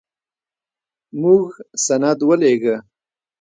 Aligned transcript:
موږ 1.21 1.43
سند 1.85 2.19
ولېږه. 2.27 2.75